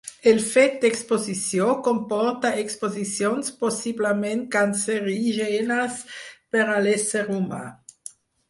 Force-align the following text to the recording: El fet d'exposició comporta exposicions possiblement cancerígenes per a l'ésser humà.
El 0.29 0.39
fet 0.51 0.77
d'exposició 0.83 1.67
comporta 1.87 2.51
exposicions 2.63 3.53
possiblement 3.65 4.43
cancerígenes 4.57 6.03
per 6.57 6.67
a 6.67 6.83
l'ésser 6.87 7.27
humà. 7.39 7.65